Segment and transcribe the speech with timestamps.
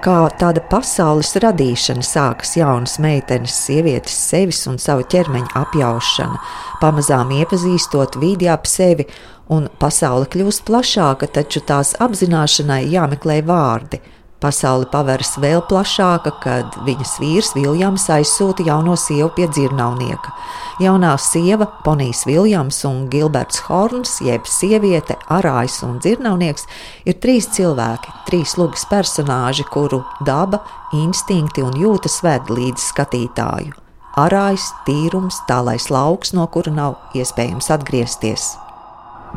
[0.00, 6.38] Kā tāda pasaules radīšana sākas jaunas meitenes, sievietes sevis un savu ķermeņa apjaušana,
[6.80, 9.04] pamazām iepazīstot vidi ap sevi,
[9.52, 14.00] un pasaule kļūst plašāka, taču tās apzināšanai jāmeklē vārdi.
[14.40, 20.32] Pasaule paveras vēl plašāka, kad viņas vīrs Viljams aizsūta jauno sievu pie dzirnavnieka.
[20.80, 26.64] Jaunā sieva, Ponijs Viljams un Gilberts Horns, jeb sieviete, arājs un dzirnavnieks,
[27.04, 30.62] ir trīs cilvēki, trīs lugas personāži, kuru daba,
[30.96, 33.76] instinkti un jūtas ved līdz skatītāju.
[34.24, 38.54] Arājs, tīrums, tālais lauks, no kura nav iespējams atgriezties.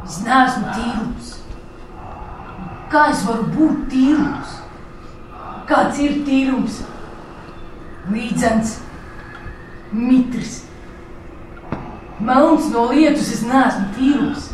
[0.08, 1.38] Es neesmu tīrums.
[2.88, 4.62] Kā es varu būt tīrums?
[5.70, 6.81] Kāds ir tīrums?
[8.12, 8.77] Līdzens,
[9.95, 10.58] mitrs.
[12.23, 14.49] Melns no lietus, es neesmu tīrums.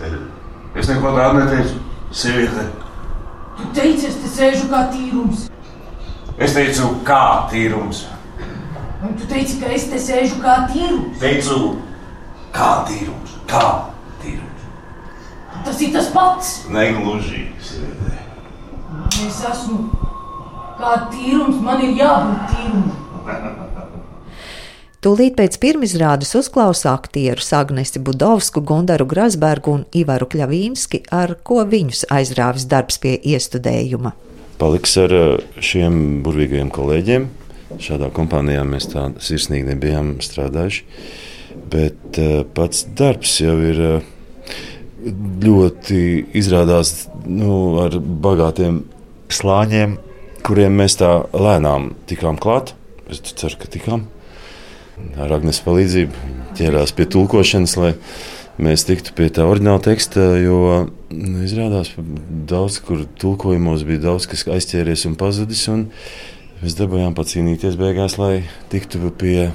[0.77, 1.79] Es neko tādu neteicu.
[2.11, 2.67] Sieviete,
[3.59, 5.49] Tu teici, es te sēžu kā tīrums.
[6.39, 8.05] es teicu, kā tīrums.
[9.03, 11.19] Un tu teici, ka es te sēžu kā tīrums.
[11.19, 11.57] Teicu,
[12.55, 13.35] kā tīrums.
[13.47, 13.65] Kā
[14.23, 14.63] tīrums.
[15.65, 16.53] Tas ir tas pats.
[16.69, 18.17] Negluži, sieviete.
[19.27, 19.89] Es esmu
[20.79, 23.65] kā tīrums, man ir jābūt tīrumam.
[24.99, 32.09] Tūlīt pēc pirmizrādes uzklausa aktierus Agnesi Budovsku, Gundaru Grasbergu un Ivaru Kļavīnski, ar ko viņus
[32.11, 34.11] aizrāvis darbs pie iestudējuma.
[34.59, 35.29] Paliks ar eh,
[35.63, 37.29] šiem burvīgajiem kolēģiem.
[37.79, 40.83] Šādā kompānijā mēs tā sirsnīgi nebijām strādājuši.
[41.71, 44.11] Bet eh, pats darbs jau ir eh,
[45.47, 46.03] ļoti
[46.35, 48.83] izrādās nu, ar bagātiem
[49.31, 49.95] slāņiem,
[50.49, 52.73] kuriem mēs tā lēnām tikām klāt.
[53.09, 54.07] Es ceru, ka tikām
[55.19, 57.93] ar Agnēs palīdzību ķērās pie tulkošanas, lai
[58.61, 60.25] mēs tiktu pie tā oriģināla teksta.
[60.41, 60.59] Jo
[61.13, 62.03] nu, izrādās, ka
[62.49, 65.65] daudz kur tulkojumos bija daudz kas aizķēries un pazudis.
[65.71, 65.87] Un
[66.63, 68.43] mēs dabūjām pacīnīties beigās, lai
[68.73, 69.51] tiktu pie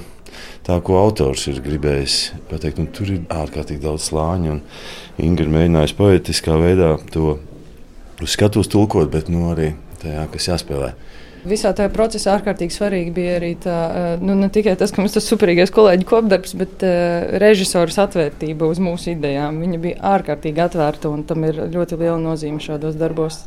[0.65, 2.19] tā, ko autors ir gribējis
[2.51, 2.81] pateikt.
[2.81, 4.59] Un tur ir ārkārtīgi daudz slāņu.
[5.23, 7.37] Inga ir mēģinājusi poetiskā veidā to
[8.23, 9.73] uz skatuves tulkot, bet nu, arī
[10.05, 10.93] tajā, kas jāspēlē.
[11.45, 13.75] Visā tajā procesā ārkārtīgi svarīgi bija arī tā,
[14.17, 18.81] nu, ne tikai tas, ka mums tas superīgais kolēģi kopdarbs, bet uh, režisors atvērtība uz
[18.81, 19.59] mūsu idejām.
[19.61, 23.43] Viņa bija ārkārtīgi atvērta un tam ir ļoti liela nozīme šādos darbos.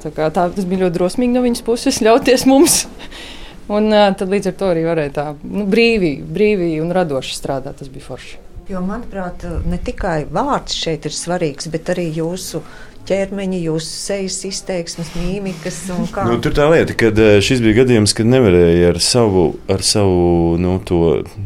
[0.00, 2.86] Tā kā, tā, tas bija ļoti drosmīgi no viņas puses ļauties mums.
[3.76, 7.82] Un uh, tad līdz ar to arī varēja tā nu, brīvi, brīvi un radoši strādāt.
[7.82, 8.40] Tas bija forši.
[8.70, 12.62] Jo, manuprāt, ne tikai vārds šeit ir svarīgs, bet arī jūsu
[13.08, 15.82] ķermeņa, jūsu sejas izteiksmes, mīmikas.
[15.90, 17.10] Nu, tur tā lieta, ka
[17.44, 20.76] šis bija gadījums, kad nevarēja ar savu, ar savu nu,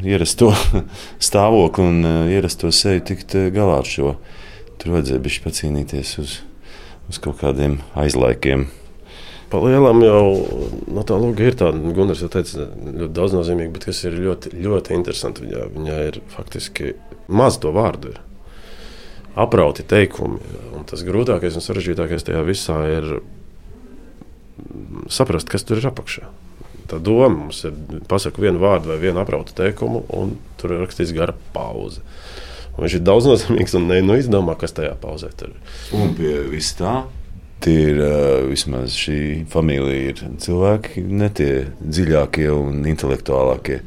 [0.05, 0.53] ierasto
[1.29, 4.17] stāvokli un ierasto seju tikt galā ar šo.
[4.81, 6.39] Tur vajadzēja bišķi pacīnīties uz,
[7.11, 8.69] uz kaut kādiem aizlaikiem.
[9.55, 10.23] Palielam jau
[10.91, 14.97] no tā lūga ir tāda, Gunārs jau teica, ļoti daudznozīmīga, bet kas ir ļoti, ļoti
[14.97, 15.45] interesanti.
[15.47, 16.95] Viņā, viņā ir faktiski
[17.31, 18.11] maz to vārdu.
[18.17, 18.34] Ir
[19.35, 20.41] aprauti teikumi.
[20.75, 23.11] Un tas grūtākais un sarežģītākais tajā visā ir
[25.13, 26.29] saprast, kas tur ir apakšā.
[26.91, 27.77] Tā doma mums ir
[28.11, 32.05] pasakot vienu vārdu vai vienu aprautu teikumu, un tur ir rakstīts gara pauze.
[32.75, 35.77] Un viņš ir daudznozīmīgs un nu izdomā, kas tajā pauzē tur ir.
[35.97, 37.05] Un pie vis tā.
[37.65, 38.01] Tie ir
[38.51, 43.79] vismaz šī familija, ir cilvēki, ne tie dziļākie un intelektuālākie,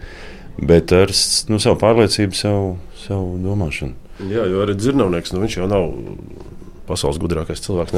[0.57, 1.13] bet ar
[1.51, 2.71] nu, savu pārliecību, savu,
[3.03, 4.06] savu domāšanu.
[4.17, 5.91] Jā, jo arī dzirnavnieks, nu, viņš jau nav
[6.87, 7.93] pasaules gudrākais cilvēks,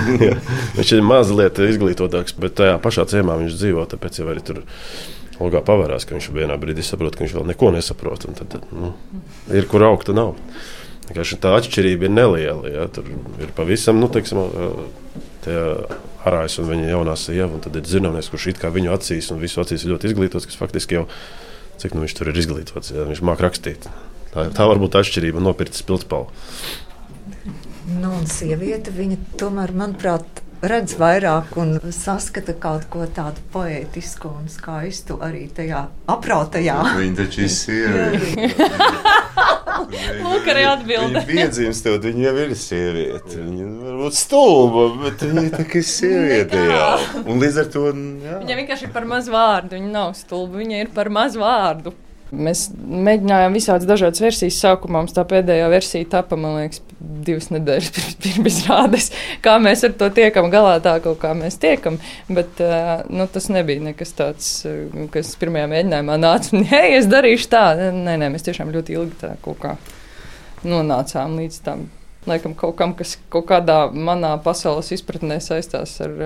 [0.78, 3.86] viņš ir mazliet izglītotāks, bet tajā pašā ciemā viņš dzīvo.
[3.92, 4.62] Tāpēc jau arī tur
[5.40, 8.26] Olgā pavērās, ka viņš vienā brīdī saprot, ka viņš vēl neko nesaprot.
[8.36, 8.92] Tad nu,
[9.56, 10.34] ir kur augt, nav.
[11.10, 12.70] Tā atšķirība ir neliela.
[12.70, 12.84] Ja?
[12.92, 13.08] Tur
[13.40, 14.42] ir pavisam, nu, teiksim,
[16.28, 17.62] arājas un viņa jaunā sieva.
[17.64, 21.00] Tad ir zināms, kurš it kā viņu acīs un visu acīs ļoti izglītots, kas faktiski
[21.00, 21.08] jau
[21.80, 22.92] cik nu, viņš tur ir izglītots.
[22.92, 23.08] Ja?
[23.08, 23.88] Viņš māca rakstīt.
[24.30, 26.30] Tā, tā var būt atšķirība no pirts pildspalva.
[27.90, 34.50] Nu, un sieviete, viņa tomēr, manuprāt, redz vairāk un saskata kaut ko tādu poētisku un
[34.52, 36.78] skaistu arī tajā aprautajā.
[37.00, 38.50] Viņa taču ir sieviete.
[40.24, 41.22] Lūk, arī atbilde.
[41.24, 43.38] Viņa piedzimstot, viņa jau ir sieviete.
[43.40, 47.24] Viņa varbūt stulba, bet viņa tā kā ir sieviete jau.
[47.24, 47.86] Un līdz ar to.
[48.24, 48.36] Jā.
[48.42, 49.76] Viņa vienkārši ir par maz vārdu.
[49.78, 51.94] Viņa nav stulba, viņa ir par maz vārdu.
[52.30, 54.58] Mēs mēģinājām visādas dažādas versijas.
[54.62, 56.82] Sākumā mums tā pēdējā versija tapa, man liekas,
[57.26, 57.90] divas nedēļas
[58.22, 59.08] pirms izrādes.
[59.42, 61.98] Kā mēs ar to tiekam galā, tā kaut kā mēs tiekam.
[62.30, 62.62] Bet
[63.10, 64.52] nu, tas nebija nekas tāds,
[65.14, 67.64] kas pirmajā mēģinājumā nāca hei, es darīšu tā.
[67.98, 69.74] Nē, nē, mēs tiešām ļoti ilgi tā kaut kā
[70.62, 71.88] nonācām līdz tam.
[72.30, 76.18] Laikam kaut kam, kas kaut kādā manā pasaules izpratnē saistās ar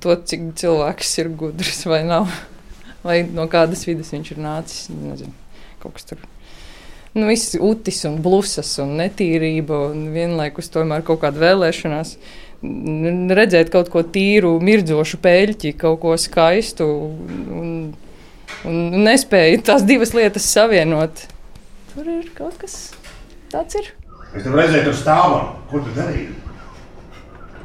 [0.00, 2.30] to, cik cilvēks ir gudrs vai nav.
[3.04, 4.88] Vai no kādas vidas viņš ir nācis.
[4.92, 5.32] Nezinu,
[5.82, 6.22] kaut kas tur.
[7.16, 12.16] Nu, viss utis un blusas un netīrība un vienlaikus tomēr kaut kāda vēlēšanās.
[13.36, 16.86] Redzēt kaut ko tīru, mirdzošu peļķi, kaut ko skaistu
[17.56, 17.70] un,
[18.68, 21.24] un nespēju tās divas lietas savienot.
[21.94, 22.76] Tur ir kaut kas
[23.52, 23.78] tāds.
[23.80, 23.92] Ir.
[24.36, 25.54] Es tev redzēju, tur stāvam.
[25.70, 26.34] Ko tu darīji?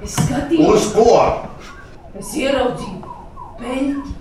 [0.05, 1.09] Es skatījos, Uz ko?
[2.21, 3.15] es ieraudzīju
[3.59, 4.15] peļķi.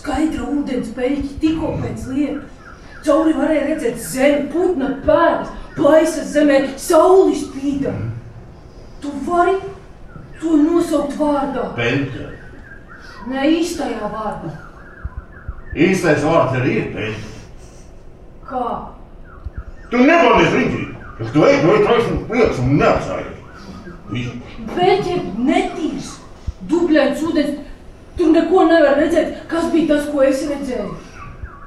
[0.00, 2.40] Skaidra ūdens peļķi tikko pēc lietu.
[3.04, 7.92] Cauri varēja redzēt zemi, putna pēdas, plaisas zemē, sauli spīda.
[9.00, 9.54] Tu vari
[10.40, 12.26] to nosaukt vārdā, Peļķa.
[13.32, 14.52] ne īstajā vārdā.
[15.76, 17.30] Īstais vārds arī ir peļķa.
[18.50, 18.70] Kā?
[19.90, 20.84] Tu nepaldies riņķī.
[21.20, 23.32] Es to eju, eju, traisu prieks un neapsāju.
[24.76, 26.14] Peļķi ir netīrs,
[26.68, 27.58] dubļains ūdens.
[28.18, 30.88] Tur neko nevar redzēt, kas bija tas, ko es redzēju.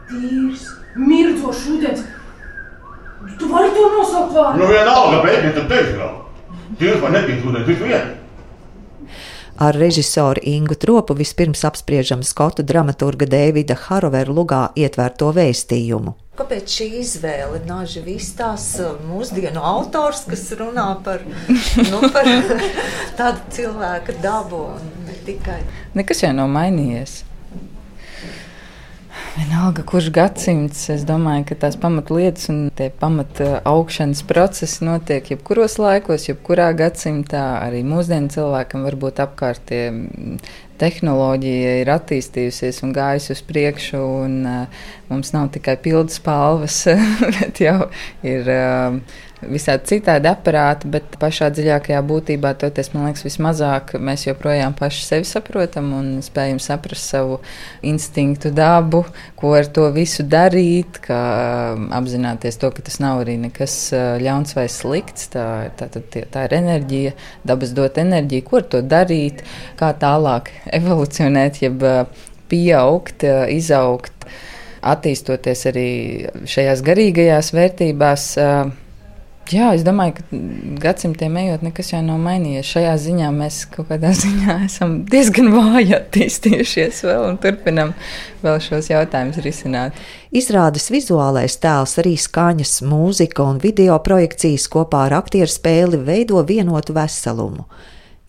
[0.10, 0.66] Tīrs,
[1.00, 2.04] mirdzošs ūdens.
[3.40, 4.60] Tu vari to nosaukt vārdā.
[4.60, 6.12] Nu vienalga, peļķa, tad teiks vēl.
[6.82, 8.20] Tīrs vai netīrs ūdens, visu vienu.
[9.64, 16.16] Ar režisoru Ingu Tropu vispirms apspriežam skotu dramaturga Dēvida Harovera lugā ietvērto vēstījumu.
[16.34, 17.60] Kāpēc šī izvēle?
[17.68, 18.66] Naži Vistās,
[19.06, 21.22] mūsdienu autors, kas runā par,
[21.92, 22.26] nu, par
[23.20, 25.62] tādu cilvēka dabu un ne tikai.
[25.98, 27.22] Nekas jau nav mainījies.
[29.34, 35.80] Vienalga, kurš gadsimts, es domāju, ka tās pamatlietas un tie pamata augšanas procesi notiek jebkuros
[35.82, 37.42] laikos, jebkurā gadsimtā.
[37.64, 40.38] Arī mūsdienu cilvēkam varbūt apkārt tie mm,
[40.82, 46.84] tehnoloģija ir attīstījusies un gājusi uz priekšu, un uh, mums nav tikai pildas palvas,
[47.40, 47.90] bet jau
[48.22, 49.02] ir uh,
[49.52, 55.28] visādi citādi aparāti, bet pašā dziļākajā būtībā toties, man liekas, vismazāk mēs joprojām paši sevi
[55.28, 57.40] saprotam un spējam saprast savu
[57.86, 59.04] instinktu dabu,
[59.40, 61.22] ko ar to visu darīt, kā
[61.76, 65.30] um, apzināties to, ka tas nav arī nekas uh, ļauns vai slikts.
[65.34, 65.48] Tā,
[65.80, 67.16] tā, tā, tā, ir enerģija,
[67.48, 69.44] dabas dot enerģiju, ko ar to darīt,
[69.80, 72.04] kā tālāk evolucionēt, jeb uh,
[72.52, 74.28] pieaugt, uh, izaugt,
[74.84, 75.90] attīstoties arī
[76.50, 78.32] šajās garīgajās vērtībās.
[79.52, 80.38] Jā, es domāju, ka
[80.86, 82.70] gadsimtiem ejot, nekas jau nav mainījies.
[82.70, 87.92] Šajā ziņā mēs kaut kādā ziņā esam diezgan vāji attīstījušies vēl un turpinam
[88.44, 90.00] vēl šos jautājumus risināt.
[90.32, 96.96] Izrādes vizuālais tēls, arī skaņas, mūzika un video projekcijas kopā ar aktieru spēli veido vienotu
[96.96, 97.68] veselumu.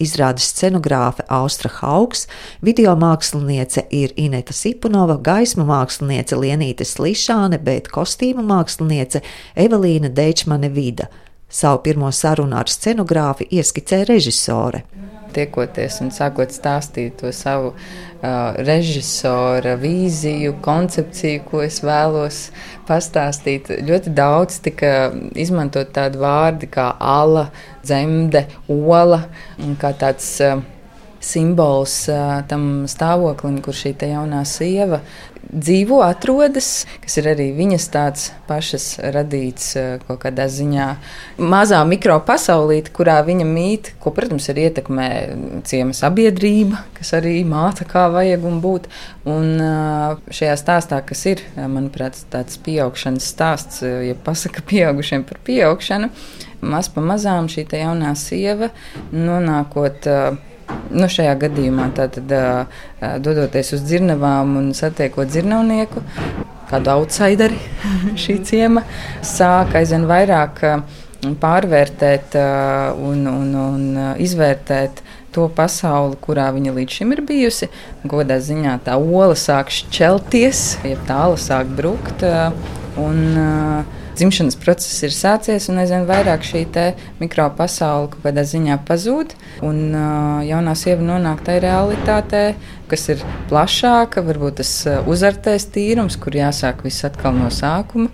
[0.02, 2.26] Izrādes scenogrāfe Austra Haugs,
[2.60, 9.22] video māksliniece ir Ineta Sipunova, gaismu māksliniece Lienīte Slišāne, bet kostīmu māksliniece
[9.54, 11.06] Evelīna Deičmane Vida.
[11.46, 14.82] Savu pirmo sarunu ar scenogrāfi ieskicē režisore.
[15.34, 22.48] Tiekoties un sākot stāstīt to savu uh, režisora vīziju, koncepciju, ko es vēlos
[22.88, 27.48] pastāstīt, ļoti daudz tika izmantot tādu vārdu kā ala,
[27.84, 29.24] dzemde, ola
[29.62, 30.30] un kā tāds.
[30.44, 30.62] Uh,
[31.24, 32.04] simbols
[32.50, 35.00] tam stāvoklim, kur šī jaunā sieva
[35.54, 39.72] dzīvo, atrodas, kas ir arī viņas tāds pašas radīts
[40.06, 40.86] kaut kādā ziņā
[41.42, 45.08] mazā mikropasaulīte, kurā viņa mīt, ko, protams, arī ietekmē
[45.68, 48.88] ciema sabiedrība, kas arī māca, kā vajag un būt.
[49.30, 49.52] Un
[50.34, 56.10] šajā stāstā, kas ir, manuprāt, tāds pieaugšanas stāsts, ja pasaka pieaugušiem par pieaugšanu,
[56.64, 58.72] maz pa mazām šī jaunā sieva
[59.12, 60.10] nonākot.
[60.94, 62.30] Nu, šajā gadījumā tātad,
[63.24, 66.02] dodoties uz dzirnavām un satiekot dzirnavnieku,
[66.70, 67.58] kādu outsideri
[68.22, 68.84] šī ciema,
[69.26, 70.62] sāk aizvien vairāk
[71.40, 73.84] pārvērtēt un, un, un
[74.20, 75.02] izvērtēt
[75.34, 77.68] to pasauli, kurā viņa līdz šim ir bijusi.
[78.06, 82.22] Godā ziņā tā ola sāk šķelties, jeb tā ala sāk brukt.
[83.00, 86.64] Un, uh, dzimšanas process ir sācies, un aizvien vairāk šī
[87.20, 89.34] mikropasaule kaut kādā ziņā pazūd.
[89.66, 92.44] Un uh, jaunā sieva nonāk tajā realitātē,
[92.90, 94.72] kas ir plašāka, varbūt tas
[95.10, 98.10] uzartais tīrums, kur jāsāk viss atkal no sākuma.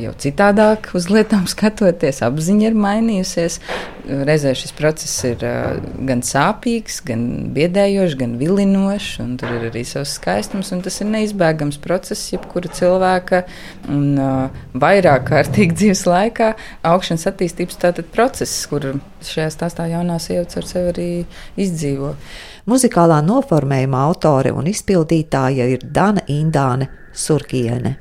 [0.00, 3.60] Jau citādāk uz lietām skatoties, apziņa ir mainījusies.
[4.04, 7.22] Reizē šis process ir uh, gan sāpīgs, gan
[7.56, 10.72] biedējošs, gan vilinošs, un tur ir arī savs skaistums.
[10.84, 13.44] Tas ir neizbēgams process, jebkura cilvēka
[13.88, 16.50] un uh, vairāk kārtīgi dzīves laikā
[16.92, 17.80] augšanas attīstības
[18.12, 18.90] process, kur
[19.24, 21.08] šajā stāstā jaunā sieva ar sevi arī
[21.64, 22.14] izdzīvo.
[22.68, 27.96] Muzikālā noformējuma autore un izpildītāja ir Dana Indāne Surkiene.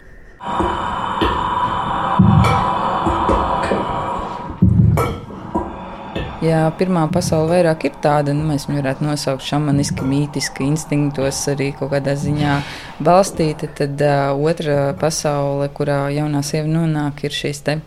[6.43, 11.71] Ja pirmā pasaule vairāk ir tāda, nu, mēs viņu varētu nosaukt šamaniski, mītiski, instinktos arī
[11.77, 12.59] kaut kādā ziņā
[13.03, 17.79] balstīta, tad uh, otra pasaule, kurā jaunā sieva nonāk, ir šīs te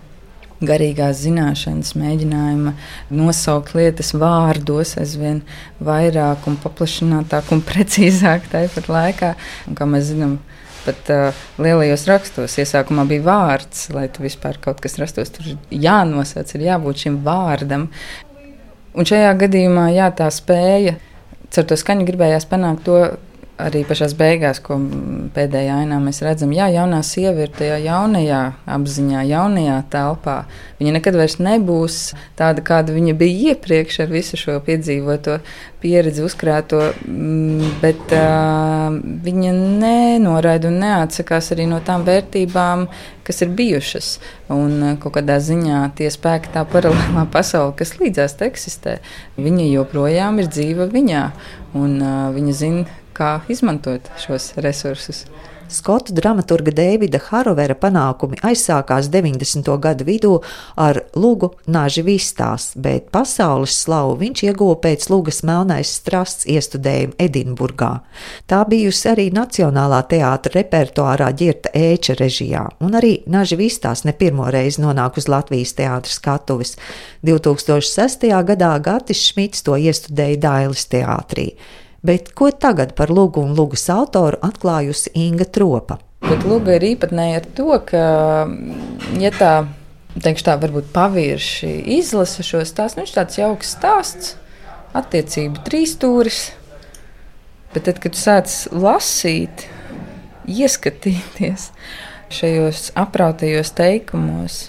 [0.64, 2.72] garīgās zināšanas, mēģinājuma
[3.12, 5.42] nosaukt lietas vārdos aizvien
[5.84, 9.34] vairāk un paplašinātāk un precīzāk tāpat laikā.
[9.68, 10.38] Un, kā mēs zinām,
[10.86, 15.32] pat uh, lielajos rakstos iesākumā bija vārds, lai tu vispār kaut kas rastos.
[15.34, 17.88] Tur jānosauc, ir jābūt šim vārdam.
[18.97, 20.97] Un šajā gadījumā jā, tā spēja.
[21.57, 22.97] Ar to skaņu gribējās panākt to,
[23.60, 24.76] arī pašā beigās, ko
[25.36, 28.40] pēdējā ainā mēs redzam, jā, jaunā sieva ir tajā jaunajā
[28.76, 30.36] apziņā, jaunajā telpā.
[30.80, 32.00] Viņa nekad vairs nebūs
[32.36, 35.38] tāda, kāda viņa bija iepriekš ar visu šo piedzīvoto
[35.80, 38.92] pieredzi, uzkrāto, mm, bet uh,
[39.25, 42.86] viņa nenoraida un neatsakās arī no tām vērtībām,
[43.26, 44.10] kas ir bijušas.
[44.52, 48.98] Un kaut kādā ziņā tie spēki, tā paralēlā pasaule, kas līdzās eksistē,
[49.40, 51.26] viņa joprojām ir dzīva viņā.
[51.76, 52.86] Un, uh, viņa zina,
[53.16, 55.25] kā izmantot šos resursus.
[55.66, 59.66] Skotu dramaturga Dēvida Harovera panākumi aizsākās 90.
[59.82, 60.32] gadu vidū
[60.78, 67.88] ar Lūgu Nāži Vistās, bet pasaules slavu viņš ieguva pēc Lūgas Melnais strasts iestudējuma Edinburgā.
[68.46, 74.46] Tā bijusi arī Nacionālā teātra repertuārā ģirta ēča režijā, un arī Nāži Vistās ne pirmo
[74.54, 76.76] reizi nonāk uz Latvijas teātra skatuves.
[77.26, 78.28] 2006.
[78.52, 81.49] gadā Gatis Šmits to iestudēja Dailes teātrī.
[82.06, 85.96] Bet ko tagad par Lūgu un Lūgas autoru atklājusi Inga Tropa?
[86.22, 88.02] Bet Lūga ir īpatnēja ar to, ka,
[89.18, 89.52] ja tā,
[90.22, 94.36] teikšu tā, varbūt pavirši izlasa šo stāstu, nu, viņš tāds jauks stāsts,
[94.96, 96.40] attiecību trīstūris,
[97.75, 99.66] bet tad, kad tu sāc lasīt,
[100.46, 101.70] ieskatīties
[102.36, 104.60] šajos aprautajos teikumos,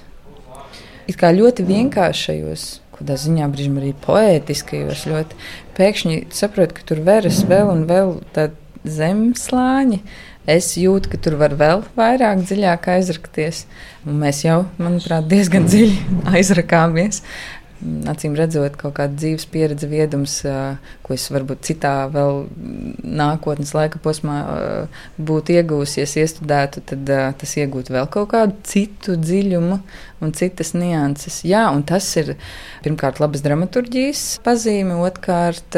[1.05, 5.41] it kā ļoti vienkāršajos kādā ziņā brīžiem arī poētiskajos ļoti
[5.77, 10.01] pēkšņi saproti, ka tur veras vēl un vēl tādi zemslāņi.
[10.47, 13.65] Es jūtu, ka tur var vēl vairāk dziļāk aizrakties.
[14.07, 15.97] Un mēs jau, manuprāt, diezgan dziļi
[16.37, 17.19] aizrakāmies
[18.09, 20.39] acīm redzot, kaut kāda dzīves pieredze, viedums,
[21.05, 22.45] ko es varbūt citā vēl
[23.03, 24.37] nākotnes laika posmā
[25.17, 29.79] būtu iegūsis, ja iestudētu, tad tas iegūtu vēl kaut kādu citu dziļumu
[30.25, 31.43] un citas nianses.
[31.45, 32.33] Jā, un tas ir
[32.85, 35.77] pirmkārt labas dramaturģijas pazīme, otrkārt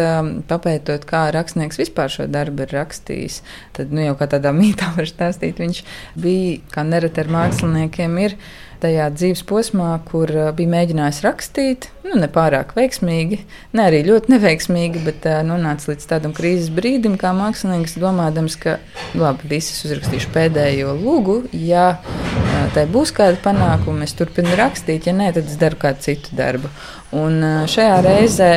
[0.49, 3.41] papētot, kā rakstnieks vispār šo darbu ir rakstījis.
[3.75, 5.83] Tad, nu jau kā tādā mītā var stāstīt, viņš
[6.19, 8.39] bija, kā nereti ar māksliniekiem ir
[8.81, 13.41] tajā dzīves posmā, kur uh, bija mēģinājis rakstīt, nu, ne pārāk veiksmīgi,
[13.77, 18.77] ne arī ļoti neveiksmīgi, bet uh, nonāca līdz tādam krīzes brīdim, kā mākslinieks, domādams, ka
[19.19, 21.37] labi, visas uzrakstīšu pēdējo lūgu.
[21.53, 26.05] Ja uh, tai būs kāda panākuma, es turpinu rakstīt, ja nē, tad es daru kādu
[26.09, 26.71] citu darbu.
[27.19, 28.51] Un šajā reizē.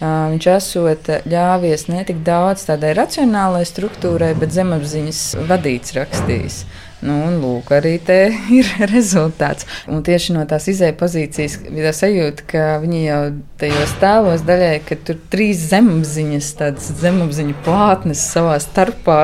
[0.00, 6.62] Viņš esot ļāvies ne tik daudz tādai racionālai struktūrai, bet zemapziņas vadīts rakstījis.
[7.00, 8.18] Nu, un lūk, arī te
[8.58, 9.66] ir rezultāts.
[9.88, 13.20] Un tieši no tās izēja pozīcijas bija tā sajūta, ka viņi jau
[13.60, 19.20] tajos tēlos daļai, ka tur trīs zemapziņas, tādas zemapziņu plātnes savā starpā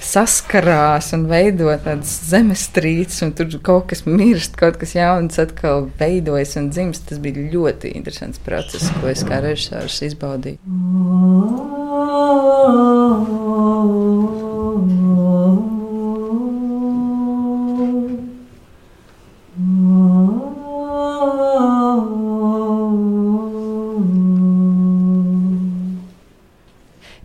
[0.00, 6.56] saskarās un veido tādas zemestrīces, un tur kaut kas mirst, kaut kas jauns atkal veidojas
[6.60, 7.08] un dzimst.
[7.10, 10.58] Tas bija ļoti interesants process, ko es kā režisors izbaudīju.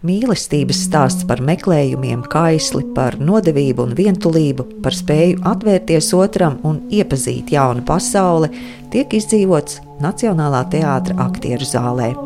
[0.05, 7.55] Mīlestības stāsts par meklējumiem, kaisli, par nodevību un vientulību, par spēju atvērties otram un iepazīt
[7.55, 8.51] jaunu pasauli,
[8.93, 12.24] tiek izdzīvots Nacionālā teātra aktieru zālē.